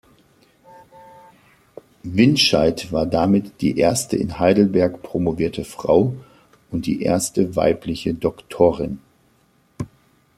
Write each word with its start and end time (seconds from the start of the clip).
Windscheid 2.01 2.91
war 2.91 3.05
damit 3.05 3.61
die 3.61 3.77
erste 3.77 4.17
in 4.17 4.39
Heidelberg 4.39 5.03
promovierte 5.03 5.63
Frau 5.63 6.15
und 6.71 6.87
die 6.87 7.03
erste 7.03 7.55
weibliche 7.55 8.15
Dr. 8.15 8.89